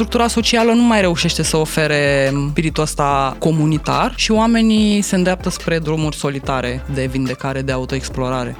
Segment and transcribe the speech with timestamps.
[0.00, 5.78] structura socială nu mai reușește să ofere spiritul ăsta comunitar și oamenii se îndreaptă spre
[5.78, 8.56] drumuri solitare de vindecare, de autoexplorare.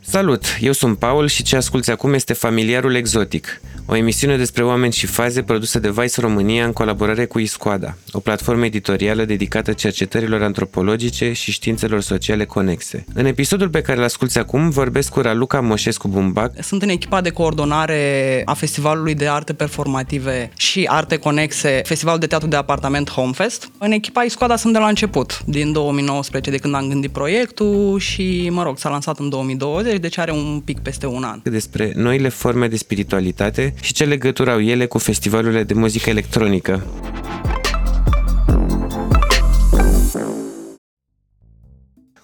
[0.00, 3.60] Salut, eu sunt Paul și ce asculți acum este Familiarul Exotic,
[3.90, 8.20] o emisiune despre oameni și faze produsă de Vice România în colaborare cu Iscoada, o
[8.20, 13.04] platformă editorială dedicată cercetărilor antropologice și științelor sociale conexe.
[13.14, 16.52] În episodul pe care îl asculți acum vorbesc cu Raluca Moșescu Bumbac.
[16.62, 22.26] Sunt în echipa de coordonare a Festivalului de Arte Performative și Arte Conexe, Festivalul de
[22.26, 23.70] Teatru de Apartament Homefest.
[23.78, 28.48] În echipa Iscoada sunt de la început, din 2019, de când am gândit proiectul și,
[28.52, 31.40] mă rog, s-a lansat în 2020, deci are un pic peste un an.
[31.42, 36.86] Despre noile forme de spiritualitate și ce legătură au ele cu festivalurile de muzică electronică.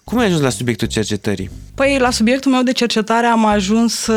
[0.03, 1.49] Cum ai ajuns la subiectul cercetării?
[1.75, 4.09] Păi, la subiectul meu de cercetare am ajuns,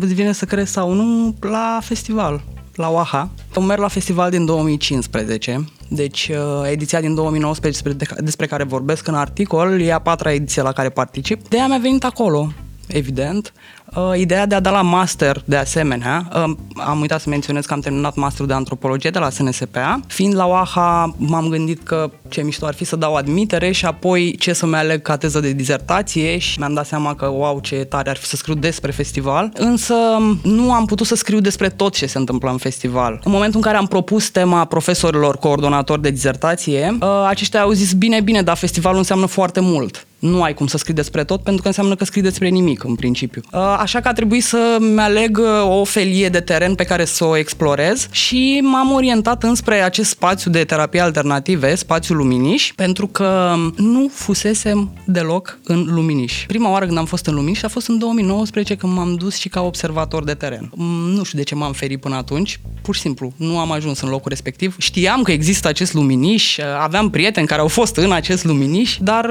[0.00, 2.42] îți vine să crezi sau nu, la festival,
[2.74, 3.30] la OAHA.
[3.54, 9.06] Am merg la festival din 2015, deci uh, ediția din 2019 despre, despre care vorbesc
[9.06, 11.48] în articol e a patra ediție la care particip.
[11.48, 12.52] De aia mi-a venit acolo,
[12.86, 13.52] evident.
[13.96, 17.72] Uh, ideea de a da la master, de asemenea, uh, am uitat să menționez că
[17.72, 20.00] am terminat masterul de antropologie de la SNSPA.
[20.06, 24.36] Fiind la OAHA, m-am gândit că ce mișto ar fi să dau admitere și apoi
[24.38, 28.10] ce să-mi aleg ca teză de dizertație și mi-am dat seama că, wow, ce tare
[28.10, 29.50] ar fi să scriu despre festival.
[29.54, 29.94] Însă
[30.42, 33.20] nu am putut să scriu despre tot ce se întâmplă în festival.
[33.24, 37.92] În momentul în care am propus tema profesorilor coordonatori de dizertație, uh, aceștia au zis,
[37.92, 41.62] bine, bine, dar festivalul înseamnă foarte mult nu ai cum să scrii despre tot, pentru
[41.62, 43.42] că înseamnă că scrii despre nimic, în principiu.
[43.52, 47.24] Uh, așa că a trebuit să-mi aleg uh, o felie de teren pe care să
[47.24, 53.54] o explorez și m-am orientat înspre acest spațiu de terapie alternative, spațiul Luminiș, pentru că
[53.76, 56.44] nu fusesem deloc în Luminiș.
[56.46, 59.48] Prima oară când am fost în Luminiș a fost în 2019 când m-am dus și
[59.48, 60.70] ca observator de teren.
[60.74, 64.00] Mm, nu știu de ce m-am ferit până atunci, pur și simplu, nu am ajuns
[64.00, 64.76] în locul respectiv.
[64.78, 69.30] Știam că există acest Luminiș, uh, aveam prieteni care au fost în acest Luminiș, dar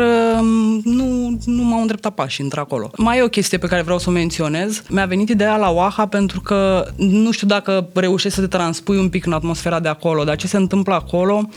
[0.84, 2.92] nu, nu m-au îndreptat pași într-acolo.
[2.97, 4.84] Mai e o chestie pe care vreau să o menționez.
[4.90, 9.09] Mi-a venit ideea la Oaha pentru că nu știu dacă reușești să te transpui un
[9.09, 11.50] pic în atmosfera de acolo, dar ce se întâmplă acolo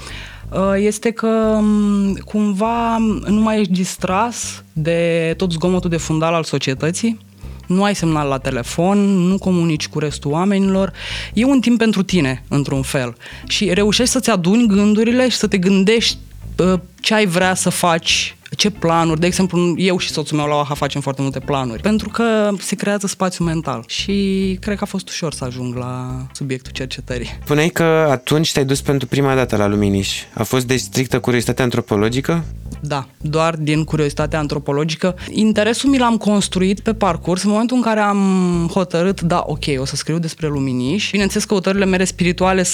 [0.50, 2.96] uh, este că mm, cumva
[3.26, 7.18] nu mai ești distras de tot zgomotul de fundal al societății,
[7.66, 10.92] nu ai semnal la telefon, nu comunici cu restul oamenilor.
[11.34, 13.16] E un timp pentru tine, într-un fel.
[13.46, 16.18] Și reușești să-ți aduni gândurile și să te gândești
[16.58, 20.54] uh, ce ai vrea să faci ce planuri, de exemplu, eu și soțul meu la
[20.54, 24.86] OAHA facem foarte multe planuri, pentru că se creează spațiu mental și cred că a
[24.86, 27.38] fost ușor să ajung la subiectul cercetării.
[27.44, 30.22] Spuneai că atunci te-ai dus pentru prima dată la Luminiș.
[30.34, 32.44] A fost de strictă curiozitate antropologică?
[32.86, 35.14] Da, doar din curiozitate antropologică.
[35.30, 39.84] Interesul mi l-am construit pe parcurs în momentul în care am hotărât, da, ok, o
[39.84, 41.10] să scriu despre luminiș.
[41.10, 42.64] Bineînțeles, căutările mele spirituale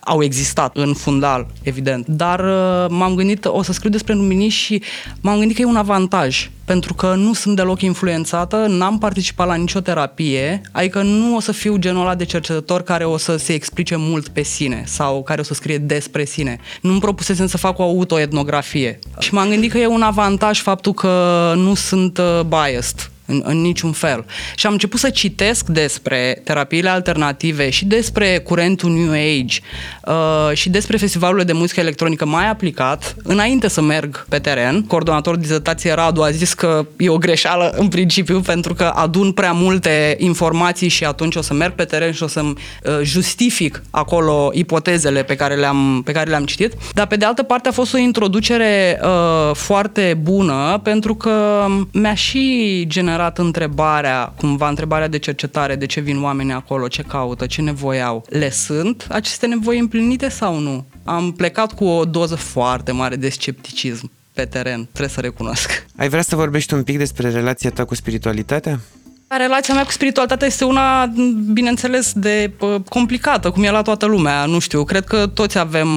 [0.00, 4.82] au existat în fundal, evident, dar uh, m-am gândit, o să scriu despre luminiș și
[5.20, 9.54] m-am gândit că e un avantaj, pentru că nu sunt deloc influențată, n-am participat la
[9.54, 13.52] nicio terapie, adică nu o să fiu genul ăla de cercetător care o să se
[13.52, 16.58] explice mult pe sine sau care o să scrie despre sine.
[16.80, 18.98] Nu-mi propusesem să fac o autoetnografie.
[19.18, 23.60] Și m-am gândit că e un avantaj faptul că nu sunt uh, biased în, în
[23.60, 24.24] niciun fel.
[24.54, 29.58] Și am început să citesc despre terapiile alternative și despre curentul New Age
[30.06, 34.82] uh, și despre festivalurile de muzică electronică mai aplicat, înainte să merg pe teren.
[34.82, 39.52] Coordonatorul dizertației Radu a zis că e o greșeală în principiu pentru că adun prea
[39.52, 44.50] multe informații și atunci o să merg pe teren și o să-mi uh, justific acolo
[44.52, 46.72] ipotezele pe care le-am, pe care le-am citit.
[46.92, 52.14] Dar pe de altă parte a fost o introducere uh, foarte bună pentru că mi-a
[52.14, 57.46] și generat generat întrebarea, cumva întrebarea de cercetare, de ce vin oamenii acolo, ce caută,
[57.46, 58.24] ce nevoi au.
[58.28, 60.86] Le sunt aceste nevoi împlinite sau nu?
[61.04, 65.86] Am plecat cu o doză foarte mare de scepticism pe teren, trebuie să recunosc.
[65.96, 68.80] Ai vrea să vorbești un pic despre relația ta cu spiritualitatea?
[69.28, 71.12] Relația mea cu spiritualitatea este una,
[71.52, 72.52] bineînțeles, de
[72.88, 74.44] complicată, cum e la toată lumea.
[74.44, 75.88] Nu știu, cred că toți avem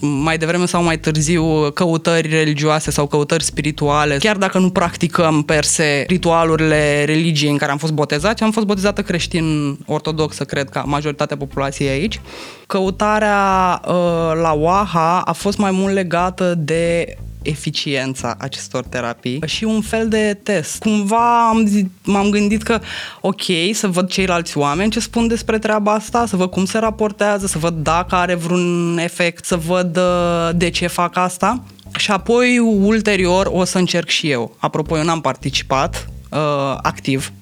[0.00, 4.16] mai devreme sau mai târziu căutări religioase sau căutări spirituale.
[4.16, 8.66] Chiar dacă nu practicăm per se ritualurile religiei în care am fost botezați, am fost
[8.66, 12.20] botezată creștin ortodoxă, cred, ca majoritatea populației aici.
[12.66, 13.94] Căutarea uh,
[14.42, 20.38] la Oaha a fost mai mult legată de eficiența acestor terapii și un fel de
[20.42, 20.78] test.
[20.78, 22.80] Cumva am zi, m-am gândit că,
[23.20, 23.42] ok,
[23.72, 27.58] să văd ceilalți oameni ce spun despre treaba asta, să văd cum se raportează, să
[27.58, 31.62] văd dacă are vreun efect, să văd uh, de ce fac asta.
[31.96, 34.56] Și apoi, ulterior, o să încerc și eu.
[34.58, 36.38] Apropo, eu n-am participat uh,
[36.82, 37.32] activ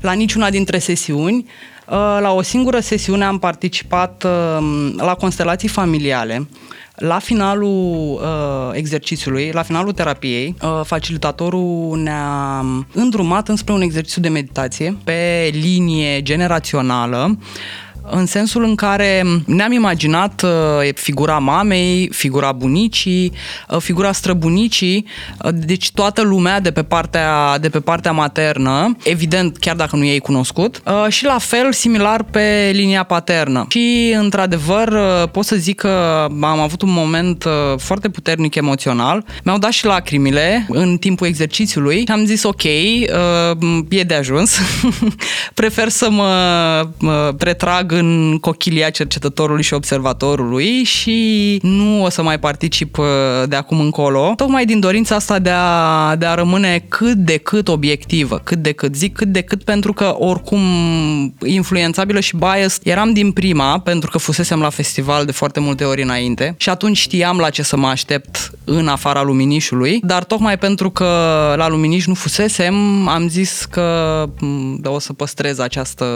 [0.00, 1.46] la niciuna dintre sesiuni.
[2.20, 4.26] La o singură sesiune am participat
[4.96, 6.48] la constelații familiale
[6.98, 14.28] la finalul uh, exercițiului, la finalul terapiei, uh, facilitatorul ne-a îndrumat înspre un exercițiu de
[14.28, 17.38] meditație pe linie generațională
[18.10, 23.32] în sensul în care ne-am imaginat uh, figura mamei, figura bunicii,
[23.68, 25.06] uh, figura străbunicii,
[25.44, 30.04] uh, deci toată lumea de pe partea, de pe partea maternă, evident, chiar dacă nu
[30.04, 33.66] ei cunoscut, și la fel similar pe linia paternă.
[33.68, 34.98] Și, într-adevăr,
[35.32, 37.44] pot să zic că am avut un moment
[37.76, 39.24] foarte puternic emoțional.
[39.44, 42.62] Mi-au dat și lacrimile în timpul exercițiului și am zis, ok,
[43.88, 44.58] e de ajuns.
[45.54, 46.88] Prefer să mă
[47.38, 53.06] retrag în cochilia cercetătorului și observatorului și nu o să mai particip uh,
[53.48, 57.68] de acum încolo, tocmai din dorința asta de a, de a rămâne cât de cât
[57.68, 58.94] obiectivă, cât de cât.
[58.94, 60.60] Zic cât de cât pentru că oricum
[61.44, 66.02] influențabilă și bias eram din prima, pentru că fusesem la festival de foarte multe ori
[66.02, 70.90] înainte și atunci știam la ce să mă aștept în afara Luminișului, dar tocmai pentru
[70.90, 71.04] că
[71.56, 74.28] la Luminiș nu fusesem, am zis că
[74.84, 76.06] o să păstrez această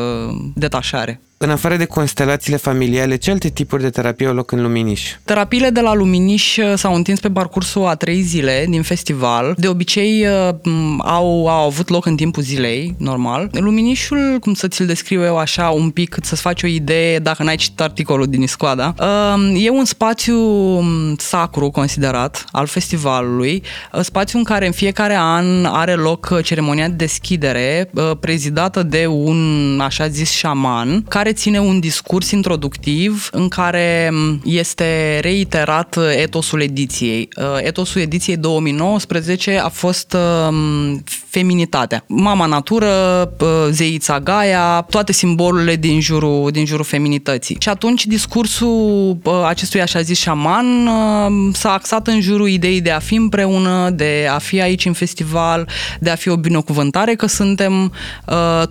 [0.54, 1.20] detașare.
[1.44, 5.02] În afară de constelațiile familiale, ce alte tipuri de terapie au loc în Luminiș?
[5.24, 9.54] Terapiile de la Luminiș uh, s-au întins pe parcursul a trei zile din festival.
[9.58, 10.54] De obicei uh,
[10.98, 13.48] au, au avut loc în timpul zilei, normal.
[13.52, 17.42] Luminișul, cum să ți-l descriu eu așa un pic, cât să-ți faci o idee dacă
[17.42, 23.62] n-ai citit articolul din Iscoada, uh, e un spațiu um, sacru considerat al festivalului,
[24.00, 27.90] spațiu în care în fiecare an are loc ceremonia de deschidere
[28.20, 34.10] prezidată de un așa zis șaman care ține un discurs introductiv în care
[34.44, 37.28] este reiterat etosul ediției.
[37.36, 40.16] Uh, etosul ediției 2019 a fost
[40.48, 42.04] um, feminitatea.
[42.08, 42.88] Mama natură,
[43.40, 47.56] uh, zeița Gaia, toate simbolurile din jurul, din jurul feminității.
[47.60, 50.66] Și atunci discursul uh, acestui așa zis șaman
[51.52, 55.68] s-a axat în jurul ideii de a fi împreună, de a fi aici în festival,
[56.00, 57.92] de a fi o binecuvântare că suntem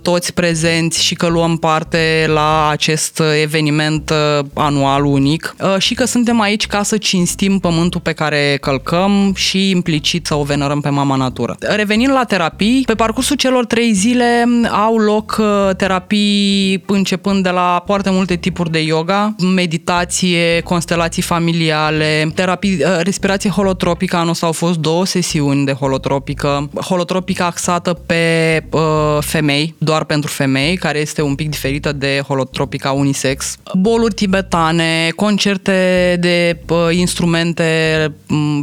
[0.02, 6.04] toți prezenți și că luăm parte la acest eveniment uh, anual unic uh, și că
[6.04, 10.88] suntem aici ca să cinstim pământul pe care călcăm și implicit să o venerăm pe
[10.88, 11.56] mama natură.
[11.60, 17.82] Revenind la terapii, pe parcursul celor trei zile au loc uh, terapii începând de la
[17.86, 24.78] foarte multe tipuri de yoga, meditație, constelații familiale, terapii, respirație holotropică, anul ăsta au fost
[24.78, 28.80] două sesiuni de holotropică, holotropică axată pe uh,
[29.20, 36.16] femei, doar pentru femei, care este un pic diferită de holotropica unisex, boluri tibetane, concerte
[36.20, 37.64] de uh, instrumente,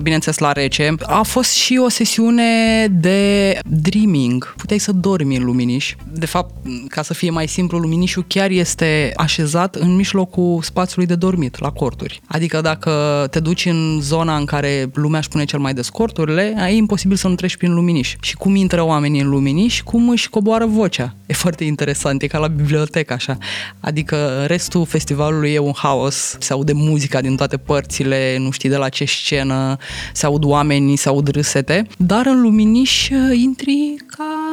[0.01, 0.95] bineînțeles la rece.
[1.01, 2.43] A fost și o sesiune
[2.91, 4.53] de dreaming.
[4.57, 5.95] Puteai să dormi în Luminiș.
[6.11, 6.53] De fapt,
[6.87, 11.71] ca să fie mai simplu, Luminișul chiar este așezat în mijlocul spațiului de dormit, la
[11.71, 12.21] corturi.
[12.27, 16.55] Adică dacă te duci în zona în care lumea își pune cel mai des corturile,
[16.69, 18.15] e imposibil să nu treci prin Luminiș.
[18.21, 21.15] Și cum intră oamenii în Luminiș, cum își coboară vocea.
[21.25, 23.37] E foarte interesant, e ca la bibliotecă așa.
[23.79, 28.75] Adică restul festivalului e un haos, se aude muzica din toate părțile, nu știi de
[28.75, 29.77] la ce scenă,
[30.13, 34.48] se aud oameni, se aud râsete, dar în Luminiș intri ca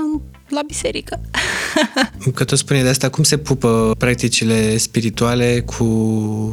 [0.48, 1.20] la biserică.
[2.34, 5.84] Că tot spune de asta, cum se pupă practicile spirituale cu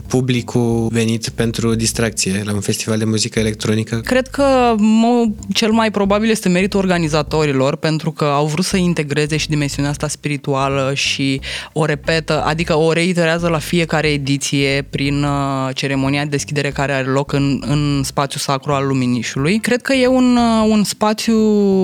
[0.08, 3.96] publicul venit pentru distracție la un festival de muzică electronică?
[3.96, 9.38] Cred că mă, cel mai probabil este meritul organizatorilor pentru că au vrut să integreze
[9.38, 11.42] și dimensiunea asta spirituală și
[11.74, 17.08] o repetă, adică o reiterează la fiecare ediție prin uh, ceremonia de deschidere care are
[17.08, 19.60] loc în, în spațiul sacru al Luminișului.
[19.60, 21.38] Cred că e un, uh, un spațiu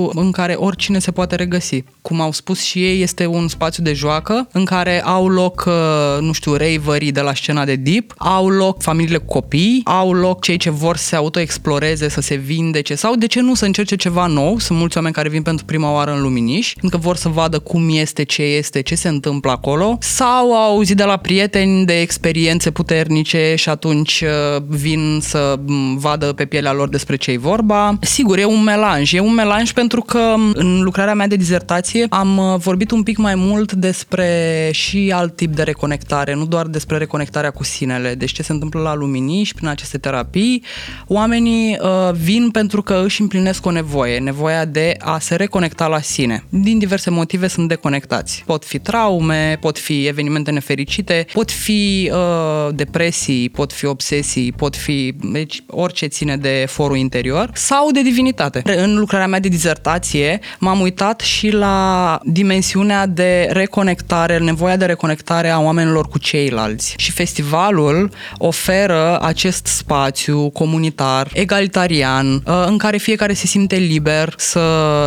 [0.06, 3.94] în care oricine se poate regăsi cum au spus și ei, este un spațiu de
[3.94, 8.50] joacă în care au loc, uh, nu știu, raverii de la scena de deep, au
[8.50, 12.96] loc familiile cu copii, au loc cei ce vor să se autoexploreze, să se vindece
[12.96, 14.60] sau de ce nu să încerce ceva nou.
[14.60, 17.60] Sunt mulți oameni care vin pentru prima oară în Luminiș, pentru că vor să vadă
[17.60, 22.02] cum este, ce este, ce se întâmplă acolo sau au auzit de la prieteni de
[22.02, 25.60] experiențe puternice și atunci uh, vin să
[25.96, 27.98] vadă pe pielea lor despre ce e vorba.
[28.02, 29.14] Sigur, e un melanj.
[29.14, 33.04] E un melanj pentru că în lucrarea mea de dizertație discuție am uh, vorbit un
[33.04, 38.16] pic mai mult despre și alt tip de reconectare, nu doar despre reconectarea cu sinele.
[38.16, 40.64] Deci ce se întâmplă la luminiș prin aceste terapii.
[41.08, 46.02] Oamenii uh, vin pentru că își împlinesc o nevoie, nevoia de a se reconecta la
[46.02, 46.44] sine.
[46.50, 48.44] Din diverse motive sunt deconectați.
[48.46, 54.76] Pot fi traume, pot fi evenimente nefericite, pot fi uh, depresii, pot fi obsesii, pot
[54.76, 58.62] fi deci, orice ține de forul interior sau de divinitate.
[58.64, 61.79] În lucrarea mea de dizertație m-am uitat și la
[62.24, 66.94] dimensiunea de reconectare, nevoia de reconectare a oamenilor cu ceilalți.
[66.98, 74.60] Și festivalul oferă acest spațiu comunitar, egalitarian, uh, în care fiecare se simte liber să,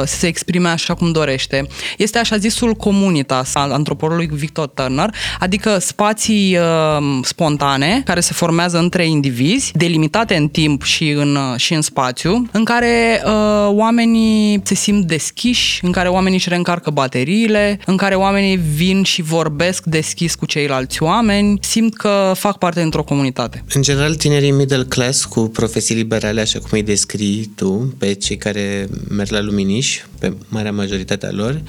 [0.07, 1.67] să se exprime așa cum dorește.
[1.97, 8.79] Este așa zisul comunitas al antropologului Victor Turner, adică spații uh, spontane care se formează
[8.79, 13.33] între indivizi, delimitate în timp și în, uh, și în spațiu, în care uh,
[13.69, 19.23] oamenii se simt deschiși, în care oamenii își reîncarcă bateriile, în care oamenii vin și
[19.23, 23.65] vorbesc deschis cu ceilalți oameni, simt că fac parte dintr-o comunitate.
[23.75, 28.37] În general, tinerii middle class cu profesii liberale, așa cum îi descrii tu, pe cei
[28.37, 31.61] care merg la luminiș, pe marea majoritatea lor,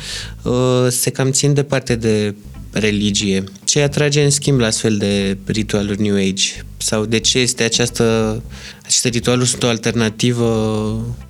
[0.42, 0.54] uh,
[0.90, 2.36] se cam țin departe de
[2.72, 3.44] religie.
[3.64, 6.44] Ce atrage în schimb la astfel de ritualuri New Age?
[6.78, 8.42] Sau de ce este această
[8.84, 10.46] aceste ritualuri sunt o alternativă?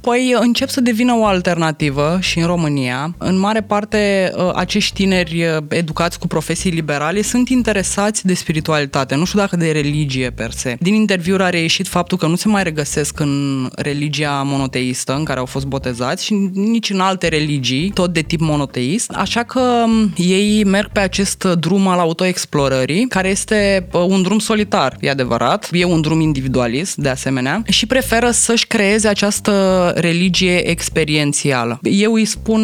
[0.04, 3.16] Păi încep să devină o alternativă și în România.
[3.18, 9.16] În mare parte, ă, acești tineri ă, educați cu profesii liberale sunt interesați de spiritualitate,
[9.16, 10.78] nu știu dacă de religie per se.
[10.80, 15.40] Din interviuri a reieșit faptul că nu se mai regăsesc în religia monoteistă în care
[15.40, 19.12] au fost botezați și nici în alte religii, tot de tip monoteist.
[19.12, 19.84] Așa că
[20.16, 25.70] ei merg pe acest drum al autoexplorării, care este ă, un drum solitar, e adevărat.
[25.72, 31.80] E un drum individualist, de asemenea asemenea, și preferă să-și creeze această religie experiențială.
[31.82, 32.62] Eu îi spun,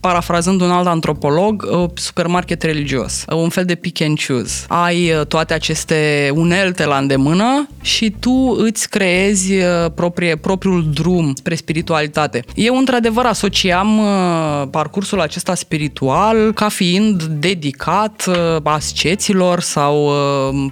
[0.00, 4.64] parafrazând un alt antropolog, supermarket religios, un fel de pick and choose.
[4.68, 9.64] Ai uh, toate aceste unelte la îndemână și tu îți creezi uh,
[9.94, 12.44] proprie, propriul drum spre spiritualitate.
[12.54, 18.30] Eu, într-adevăr, asociam uh, parcursul acesta spiritual ca fiind dedicat
[18.62, 20.10] asceților sau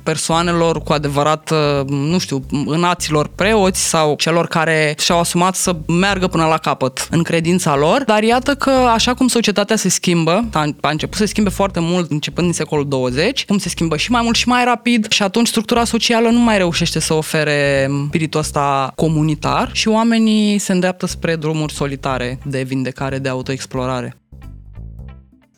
[0.02, 1.52] persoanelor cu adevărat,
[1.86, 7.22] nu știu, înaților preoți sau celor care și-au asumat să meargă până la capăt în
[7.22, 10.48] credința lor, dar iată că așa cum societatea se schimbă,
[10.80, 14.10] a început să se schimbe foarte mult începând din secolul 20, cum se schimbă și
[14.10, 18.40] mai mult și mai rapid și atunci structura socială nu mai reușește să ofere spiritul
[18.40, 24.19] ăsta comunitar și oamenii se îndreaptă spre drumuri solitare de vindecare, de autoexplorare.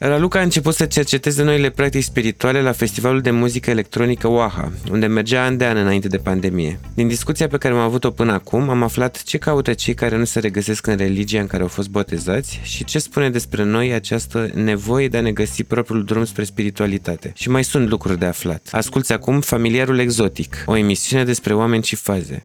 [0.04, 5.06] Raluca a început să cerceteze noile practici spirituale la Festivalul de Muzică Electronică Oaha, unde
[5.06, 6.80] mergea an de an înainte de pandemie.
[6.94, 10.24] Din discuția pe care am avut-o până acum, am aflat ce caută cei care nu
[10.24, 14.50] se regăsesc în religia în care au fost botezați și ce spune despre noi această
[14.54, 17.32] nevoie de a ne găsi propriul drum spre spiritualitate.
[17.34, 18.68] Și mai sunt lucruri de aflat.
[18.70, 22.44] Asculți acum Familiarul Exotic, o emisiune despre oameni și faze.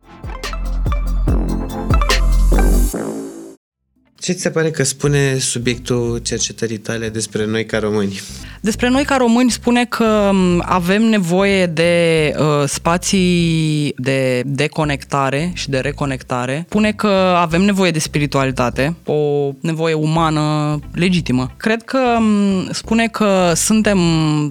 [4.28, 8.22] Ce ți se pare că spune subiectul cercetării tale despre noi ca români?
[8.62, 15.80] Despre noi ca români spune că avem nevoie de uh, spații de deconectare și de
[15.80, 16.66] reconectare.
[16.70, 17.08] Spune că
[17.38, 21.52] avem nevoie de spiritualitate, o nevoie umană legitimă.
[21.58, 24.00] Cred că um, spune că suntem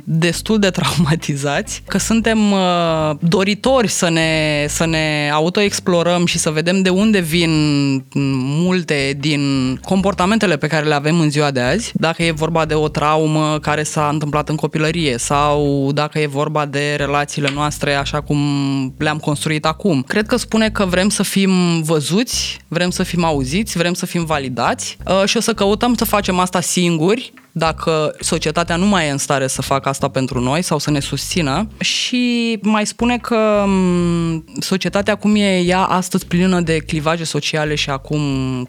[0.04, 6.82] destul de traumatizați, că suntem uh, doritori să ne, să ne autoexplorăm și să vedem
[6.82, 7.50] de unde vin
[8.62, 12.74] multe din comportamentele pe care le avem în ziua de azi, dacă e vorba de
[12.74, 18.20] o traumă care s-a întâmplat în copilărie sau dacă e vorba de relațiile noastre așa
[18.20, 18.38] cum
[18.98, 20.02] le-am construit acum.
[20.02, 24.24] Cred că spune că vrem să fim văzuți, vrem să fim auziți, vrem să fim
[24.24, 29.10] validați uh, și o să căutăm să facem asta singuri dacă societatea nu mai e
[29.10, 33.64] în stare să facă asta pentru noi sau să ne susțină și mai spune că
[34.58, 38.20] societatea cum e ea astăzi plină de clivaje sociale și acum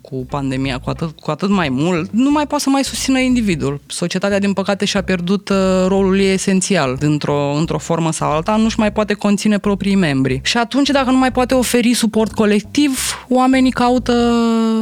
[0.01, 3.81] cu pandemia cu atât, cu atât mai mult, nu mai poate să mai susțină individul.
[3.85, 8.79] Societatea din păcate și-a pierdut uh, rolul ei esențial într-o, într-o formă sau alta, nu-și
[8.79, 10.41] mai poate conține proprii membri.
[10.43, 14.13] Și atunci dacă nu mai poate oferi suport colectiv, oamenii caută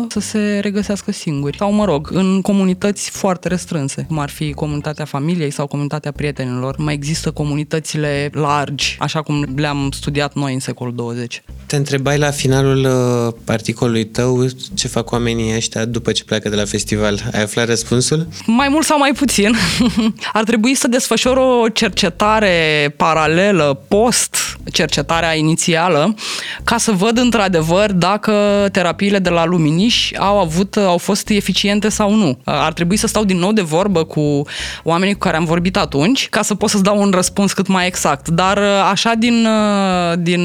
[0.08, 1.58] să se regăsească singuri.
[1.58, 6.12] Sau mă rog, în comunități foarte restrânse diverse, cum ar fi comunitatea familiei sau comunitatea
[6.12, 6.78] prietenilor.
[6.78, 11.44] Mai există comunitățile largi, așa cum le-am studiat noi în secolul 20.
[11.66, 16.56] Te întrebai la finalul uh, articolului tău ce fac oamenii ăștia după ce pleacă de
[16.56, 17.30] la festival.
[17.34, 18.28] Ai aflat răspunsul?
[18.46, 19.56] Mai mult sau mai puțin.
[20.34, 26.16] Ar trebui să desfășor o cercetare paralelă post cercetarea inițială
[26.64, 28.34] ca să văd într-adevăr dacă
[28.72, 32.40] terapiile de la Luminiș au avut au fost eficiente sau nu.
[32.44, 34.42] Ar trebui să stau din nou de vorbă vorbă cu
[34.84, 37.88] oamenii cu care am vorbit atunci, ca să pot să-ți dau un răspuns cât mai
[37.88, 38.28] exact.
[38.30, 40.44] Dar uh, așa din, uh, din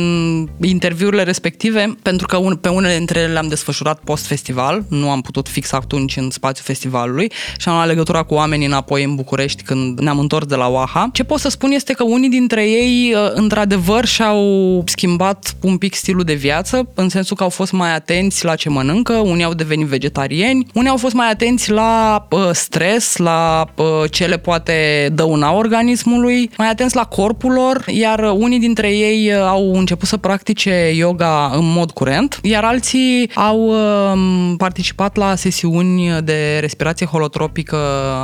[1.10, 5.72] interviurile respective, pentru că pe unele dintre ele le-am desfășurat post-festival, nu am putut fix
[5.72, 10.18] atunci în spațiul festivalului și am luat legătura cu oamenii înapoi în București când ne-am
[10.18, 11.08] întors de la Oaha.
[11.12, 15.94] Ce pot să spun este că unii dintre ei, uh, într-adevăr, și-au schimbat un pic
[15.94, 19.54] stilul de viață, în sensul că au fost mai atenți la ce mănâncă, unii au
[19.54, 25.08] devenit vegetariani, unii au fost mai atenți la uh, stres, la uh, ce le poate
[25.12, 30.16] dăuna organismului, mai atenți la corpul lor, iar unii dintre ei uh, au început să
[30.16, 37.76] practice yoga în mod curent, iar alții au uh, participat la sesiuni de respirație holotropică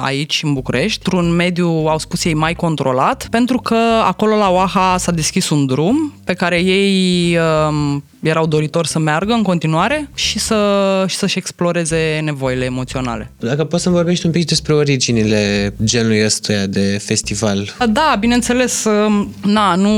[0.03, 4.97] aici în București, într-un mediu, au spus ei, mai controlat, pentru că acolo la Oaha
[4.99, 10.39] s-a deschis un drum pe care ei uh, erau doritori să meargă în continuare și,
[10.39, 13.33] să, și să-și exploreze nevoile emoționale.
[13.39, 17.75] Dacă poți să vorbești un pic despre originile genului ăstuia de festival.
[17.89, 19.91] Da, bineînțeles, um, na, nu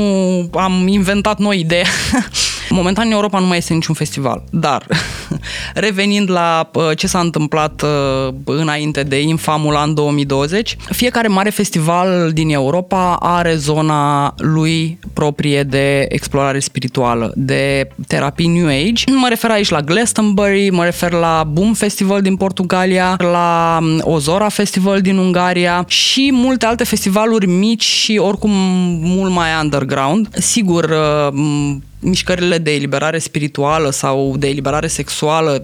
[0.53, 1.85] am inventat noi idee.
[2.69, 4.85] Momentan în Europa nu mai este niciun festival, dar
[5.73, 12.31] revenind la uh, ce s-a întâmplat uh, înainte de infamul an 2020, fiecare mare festival
[12.33, 19.03] din Europa are zona lui proprie de explorare spirituală, de terapii New Age.
[19.11, 24.49] Mă refer aici la Glastonbury, mă refer la Boom Festival din Portugalia, la um, Ozora
[24.49, 28.51] Festival din Ungaria și multe alte festivaluri mici și oricum
[29.01, 30.27] mult mai underground.
[30.33, 35.18] Sigur, uh, mișcările de eliberare spirituală sau de eliberare sexuală,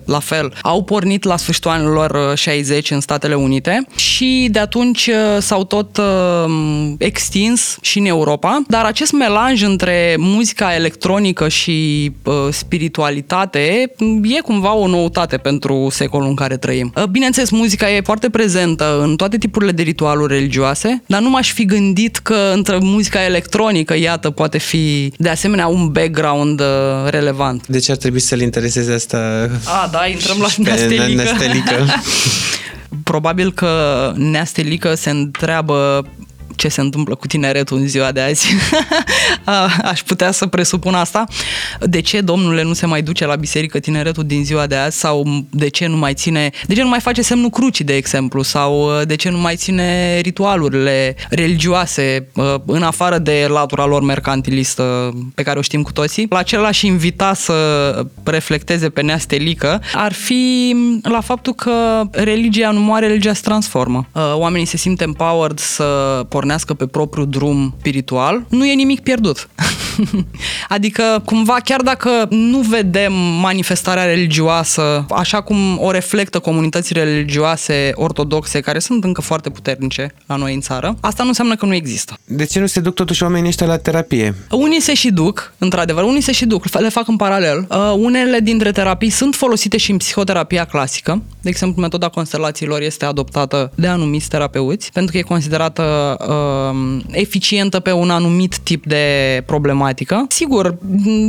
[0.05, 5.07] la fel, au pornit la sfârșitul anilor 60 uh, în Statele Unite și de atunci
[5.07, 12.12] uh, s-au tot uh, extins și în Europa, dar acest melanj între muzica electronică și
[12.24, 13.93] uh, spiritualitate
[14.24, 16.93] e cumva o noutate pentru secolul în care trăim.
[16.95, 21.51] Uh, bineînțeles, muzica e foarte prezentă în toate tipurile de ritualuri religioase, dar nu m-aș
[21.51, 27.09] fi gândit că între muzica electronică, iată, poate fi de asemenea un background background uh,
[27.09, 27.67] relevant.
[27.67, 31.14] Deci ar trebui să-l intereseze asta A, da, intrăm la neastelică.
[31.16, 31.86] neastelică.
[33.04, 36.08] Probabil că neastelică se întreabă
[36.55, 38.47] ce se întâmplă cu tineretul în ziua de azi.
[39.91, 41.25] Aș putea să presupun asta.
[41.79, 45.45] De ce, domnule, nu se mai duce la biserică tineretul din ziua de azi sau
[45.50, 49.00] de ce nu mai ține, de ce nu mai face semnul crucii, de exemplu, sau
[49.00, 55.13] uh, de ce nu mai ține ritualurile religioase uh, în afară de latura lor mercantilistă
[55.35, 56.25] pe care o știm cu toții.
[56.29, 57.53] La celălalt invita să
[58.24, 64.07] reflecteze pe neastelică ar fi la faptul că religia nu moare, religia se transformă.
[64.11, 65.83] Uh, oamenii se simt empowered să
[66.29, 69.50] pornească pornească pe propriul drum spiritual, nu e nimic pierdut.
[70.75, 78.60] adică, cumva, chiar dacă nu vedem manifestarea religioasă așa cum o reflectă comunitățile religioase ortodoxe,
[78.60, 82.18] care sunt încă foarte puternice la noi în țară, asta nu înseamnă că nu există.
[82.25, 84.36] De ce nu se duc totuși oamenii ăștia la terapie?
[84.51, 87.68] Unii se și duc, într-adevăr, unii se și duc, le fac în paralel.
[87.70, 91.22] Uh, unele dintre terapii sunt folosite și în psihoterapia clasică.
[91.42, 97.79] De exemplu, metoda constelațiilor este adoptată de anumiți terapeuți, pentru că e considerată uh, eficientă
[97.79, 99.44] pe un anumit tip de
[99.93, 100.25] problematică.
[100.29, 100.77] Sigur,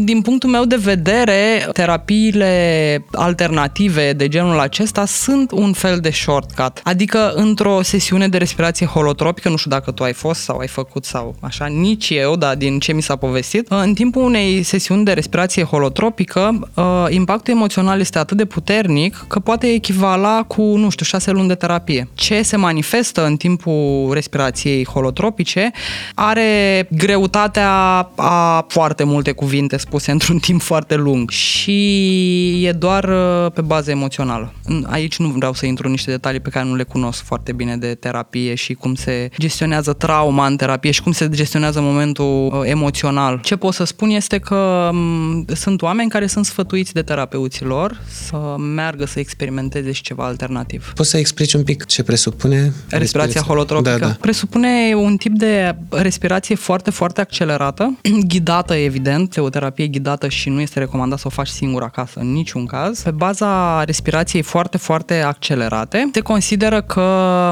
[0.05, 6.81] din punctul meu de vedere, terapiile alternative de genul acesta sunt un fel de shortcut.
[6.83, 11.05] Adică într-o sesiune de respirație holotropică, nu știu dacă tu ai fost sau ai făcut
[11.05, 15.13] sau așa, nici eu, dar din ce mi s-a povestit, în timpul unei sesiuni de
[15.13, 21.05] respirație holotropică, uh, impactul emoțional este atât de puternic că poate echivala cu, nu știu,
[21.05, 22.09] șase luni de terapie.
[22.15, 25.71] Ce se manifestă în timpul respirației holotropice
[26.15, 27.71] are greutatea
[28.17, 33.91] a foarte multe cuvinte spuse într-un timp foarte lung și e doar uh, pe bază
[33.91, 34.53] emoțională.
[34.85, 37.77] Aici nu vreau să intru în niște detalii pe care nu le cunosc foarte bine
[37.77, 42.61] de terapie și cum se gestionează trauma în terapie și cum se gestionează momentul uh,
[42.65, 43.41] emoțional.
[43.43, 48.01] Ce pot să spun este că um, sunt oameni care sunt sfătuiți de terapeuții lor
[48.09, 50.93] să meargă să experimenteze și ceva alternativ.
[50.95, 53.99] Poți să explici un pic ce presupune respirația holotropică?
[53.99, 54.17] Da, da.
[54.21, 57.99] Presupune un tip de respirație foarte, foarte accelerată,
[58.37, 62.33] ghidată, evident, o terapie ghidată și nu este recomandat să o faci singur acasă în
[62.33, 63.03] niciun caz.
[63.03, 67.51] Pe baza respirației foarte, foarte accelerate, te consideră că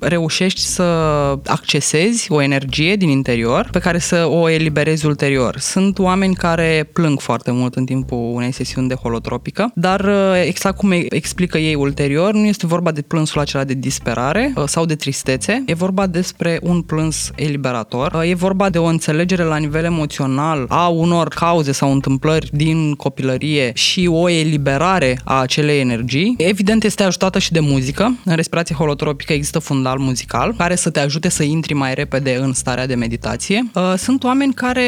[0.00, 0.82] reușești să
[1.46, 5.58] accesezi o energie din interior pe care să o eliberezi ulterior.
[5.58, 10.76] Sunt oameni care plâng foarte mult în timpul unei sesiuni de holotropică, dar uh, exact
[10.76, 14.94] cum explică ei ulterior, nu este vorba de plânsul acela de disperare uh, sau de
[14.94, 19.84] tristețe, e vorba despre un plâns eliberator, uh, e vorba de o înțelegere la nivel
[19.96, 26.34] emoțional a unor cauze sau întâmplări din copilărie și o eliberare a acelei energii.
[26.38, 28.18] Evident, este ajutată și de muzică.
[28.24, 32.52] În respirație holotropică există fundal muzical care să te ajute să intri mai repede în
[32.52, 33.70] starea de meditație.
[33.74, 34.82] Uh, sunt oameni care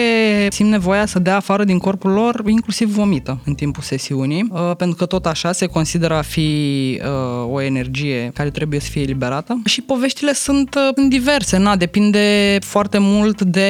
[0.51, 4.97] simt nevoia să dea afară din corpul lor, inclusiv vomită în timpul sesiunii, uh, pentru
[4.97, 6.51] că tot așa se consideră a fi
[7.03, 9.61] uh, o energie care trebuie să fie eliberată.
[9.64, 10.77] Și poveștile sunt
[11.09, 13.68] diverse, na, depinde foarte mult de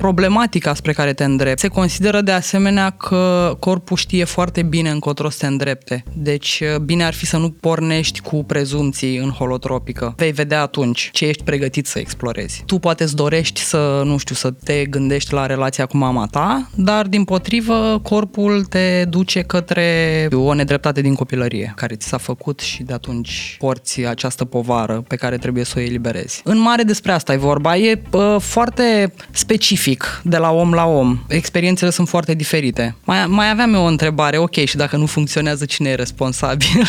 [0.00, 1.62] problematica spre care te îndrepți.
[1.62, 6.04] Se consideră de asemenea că corpul știe foarte bine încotro să te îndrepte.
[6.12, 10.14] Deci bine ar fi să nu pornești cu prezumții în holotropică.
[10.16, 12.62] Vei vedea atunci ce ești pregătit să explorezi.
[12.66, 16.68] Tu poate îți dorești să, nu știu, să te gândești la relația cu mama ta,
[16.74, 22.60] dar din potrivă corpul te duce către o nedreptate din copilărie care ți s-a făcut
[22.60, 26.40] și de atunci porți această povară pe care trebuie să o eliberezi.
[26.44, 27.76] În mare despre asta e vorba.
[27.76, 31.18] E uh, foarte specific de la om la om.
[31.28, 32.96] Experiențele sunt foarte diferite.
[33.04, 36.68] Mai, mai aveam eu o întrebare, ok, și dacă nu funcționează, cine e responsabil?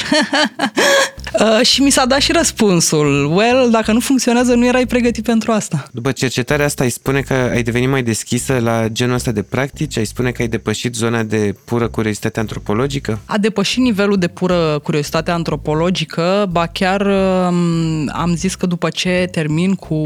[1.39, 3.36] uh, și mi s-a dat și răspunsul.
[3.36, 5.88] Well, dacă nu funcționează, nu erai pregătit pentru asta.
[5.91, 9.97] După cercetarea asta, ai spune că ai devenit mai deschisă la genul ăsta de practici?
[9.97, 13.19] Ai spune că ai depășit zona de pură curiozitate antropologică?
[13.25, 19.27] A depășit nivelul de pură curiozitate antropologică, ba chiar um, am zis că după ce
[19.31, 20.05] termin cu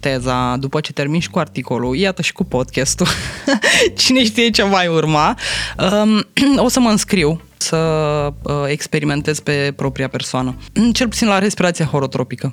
[0.00, 3.06] teza, după ce termin și cu articolul, iată și cu podcastul,
[3.96, 5.36] cine știe ce mai urma,
[6.02, 6.26] um,
[6.64, 7.76] o să mă înscriu să
[8.42, 10.54] uh, experimentez pe propria persoană.
[10.92, 12.52] Cel puțin la respirația horotropică.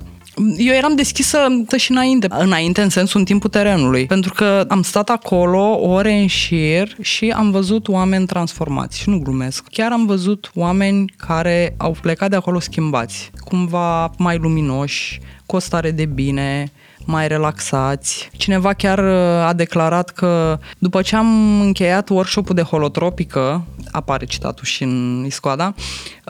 [0.56, 1.38] Eu eram deschisă
[1.76, 6.26] și înainte, înainte în sensul în timpul terenului, pentru că am stat acolo ore în
[6.26, 9.64] șir și am văzut oameni transformați și nu glumesc.
[9.70, 15.58] Chiar am văzut oameni care au plecat de acolo schimbați, cumva mai luminoși, cu o
[15.58, 16.72] stare de bine,
[17.04, 18.30] mai relaxați.
[18.36, 24.64] Cineva chiar uh, a declarat că după ce am încheiat workshop-ul de holotropică, apare citatul
[24.64, 25.74] și în Iscoada,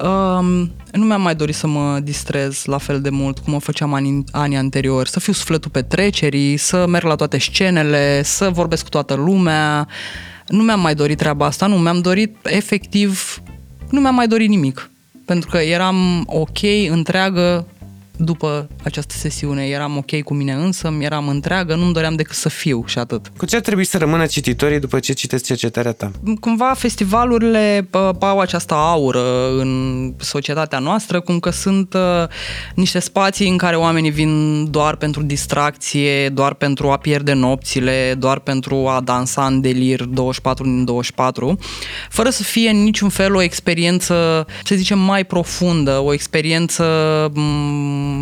[0.02, 3.94] um, nu mi-am mai dorit să mă distrez la fel de mult cum o făceam
[3.94, 8.88] anii, anii anteriori, să fiu sufletul petrecerii, să merg la toate scenele, să vorbesc cu
[8.88, 9.88] toată lumea.
[10.48, 13.42] Nu mi-am mai dorit treaba asta, nu, mi-am dorit efectiv,
[13.90, 14.90] nu mi-am mai dorit nimic.
[15.24, 16.58] Pentru că eram ok,
[16.90, 17.66] întreagă,
[18.16, 19.66] după această sesiune.
[19.66, 23.32] Eram ok cu mine însă, eram întreagă, nu-mi doream decât să fiu și atât.
[23.36, 26.10] Cu ce ar trebui să rămână cititorii după ce citesc cercetarea ta?
[26.40, 27.88] Cumva festivalurile
[28.20, 32.00] au această aură în societatea noastră, cum că sunt uh,
[32.74, 38.38] niște spații în care oamenii vin doar pentru distracție, doar pentru a pierde nopțile, doar
[38.38, 41.58] pentru a dansa în delir 24 din 24,
[42.08, 46.84] fără să fie în niciun fel o experiență, să zicem, mai profundă, o experiență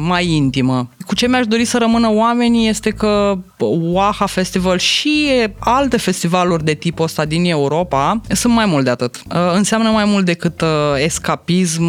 [0.06, 0.88] mai intimă.
[1.06, 3.38] Cu ce mi-aș dori să rămână oamenii este că
[3.80, 9.22] Waha Festival și alte festivaluri de tipul ăsta din Europa sunt mai mult de atât.
[9.28, 11.84] Uh, înseamnă mai mult decât uh, escapism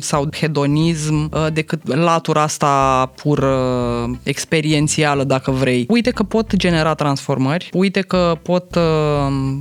[0.00, 3.46] sau hedonism, uh, decât latura asta pur
[4.22, 5.86] experiențială, dacă vrei.
[5.88, 8.78] Uite că pot genera transformări, uite că pot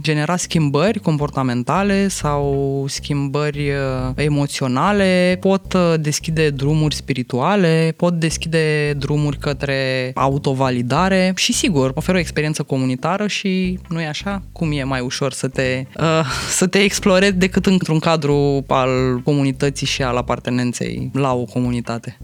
[0.01, 3.71] genera schimbări comportamentale sau schimbări
[4.15, 12.63] emoționale, pot deschide drumuri spirituale, pot deschide drumuri către autovalidare și sigur, oferă o experiență
[12.63, 14.43] comunitară și nu e așa?
[14.51, 19.87] Cum e mai ușor să te, uh, să te explorezi decât într-un cadru al comunității
[19.87, 22.17] și al apartenenței la o comunitate?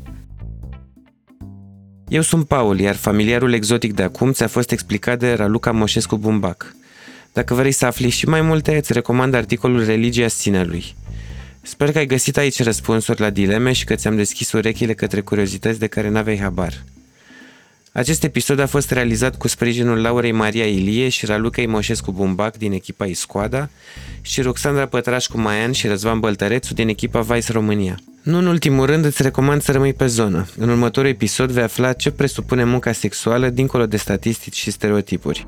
[2.07, 6.75] Eu sunt Paul, iar familiarul exotic de acum ți-a fost explicat de Raluca Moșescu Bumbac.
[7.33, 10.95] Dacă vrei să afli și mai multe, îți recomand articolul Religia Sinelui.
[11.65, 15.79] Sper că ai găsit aici răspunsuri la dileme și că ți-am deschis urechile către curiozități
[15.79, 16.83] de care n-aveai habar.
[17.91, 22.71] Acest episod a fost realizat cu sprijinul Laurei Maria Ilie și Ralucei Moșescu Bumbac din
[22.71, 23.69] echipa Iscoada
[24.21, 27.99] și Roxandra Pătrașcu Maian și Răzvan Băltărețu din echipa Vice România.
[28.23, 30.47] Nu în ultimul rând, îți recomand să rămâi pe zonă.
[30.57, 35.45] În următorul episod vei afla ce presupune munca sexuală dincolo de statistici și stereotipuri.